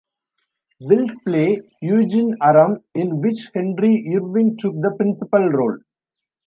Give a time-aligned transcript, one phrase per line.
[0.79, 5.77] Wills's play "Eugene Aram", in which Henry Irving took the principal role.